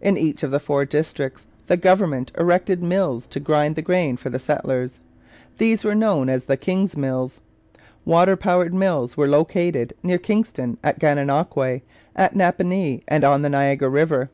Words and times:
In 0.00 0.16
each 0.16 0.42
of 0.42 0.50
the 0.50 0.60
four 0.60 0.86
districts 0.86 1.46
the 1.66 1.76
government 1.76 2.32
erected 2.38 2.82
mills 2.82 3.26
to 3.26 3.38
grind 3.38 3.76
the 3.76 3.82
grain 3.82 4.16
for 4.16 4.30
the 4.30 4.38
settlers. 4.38 4.98
These 5.58 5.84
were 5.84 5.94
known 5.94 6.30
as 6.30 6.46
the 6.46 6.56
King's 6.56 6.96
Mills. 6.96 7.42
Water 8.06 8.34
power 8.34 8.70
mills 8.70 9.18
were 9.18 9.28
located 9.28 9.92
near 10.02 10.16
Kingston, 10.16 10.78
at 10.82 10.98
Gananoque, 10.98 11.82
at 12.16 12.34
Napanee, 12.34 13.02
and 13.08 13.24
on 13.24 13.42
the 13.42 13.50
Niagara 13.50 13.90
River. 13.90 14.30